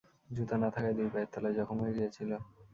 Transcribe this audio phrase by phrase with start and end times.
[0.31, 2.31] জুতা না থাকায় দুই পায়ের তলায় যখম হয়ে গিয়েছিল।